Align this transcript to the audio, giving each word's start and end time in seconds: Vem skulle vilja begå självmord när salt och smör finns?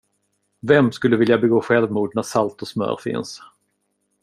Vem 0.59 0.91
skulle 0.91 1.17
vilja 1.17 1.37
begå 1.37 1.61
självmord 1.61 2.11
när 2.15 2.21
salt 2.21 2.61
och 2.61 2.67
smör 2.67 2.97
finns? 3.03 3.41